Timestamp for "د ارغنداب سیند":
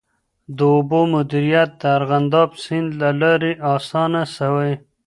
1.81-2.89